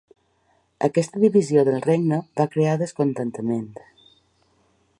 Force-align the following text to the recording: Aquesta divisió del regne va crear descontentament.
Aquesta 0.87 1.19
divisió 1.23 1.65
del 1.67 1.77
regne 1.83 2.19
va 2.41 2.47
crear 2.55 2.73
descontentament. 2.83 3.69